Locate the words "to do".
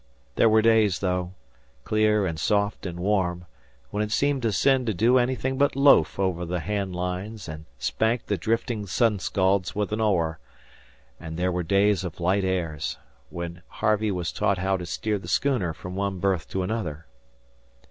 4.87-5.19